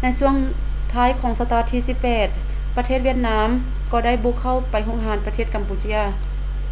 [0.00, 0.34] ໃນຊ່ວງ
[0.92, 1.78] ທ້າຍຂອງສະຕະວັດທີ
[2.26, 3.48] 18 ປະເທດຫວຽດນາມ
[3.92, 5.96] ກໍ່ໄດ້ບຸກເຂົ້າໄປຮຸກຮານປະເທດກຳປູເຈຍ